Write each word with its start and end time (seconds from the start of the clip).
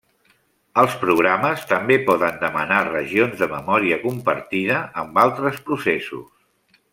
Els 0.83 0.93
programes 1.01 1.67
també 1.73 1.97
poden 2.07 2.39
demanar 2.43 2.79
regions 2.87 3.37
de 3.43 3.49
memòria 3.55 4.01
compartida 4.07 4.81
amb 5.03 5.21
altres 5.27 5.63
processos. 5.69 6.27